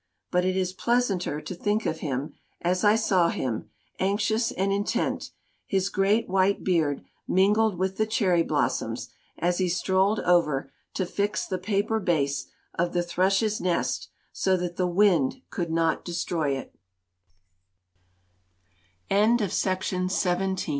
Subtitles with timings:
[0.31, 3.69] But it is pleasanter to think of him, as I saw him,
[3.99, 5.29] anxious and intent,
[5.67, 11.05] his great white beard mingled with the cherry blos soms, as he strolled over to
[11.05, 15.69] fix the paper base of the thrush's nest so that the wind could
[19.11, 19.37] n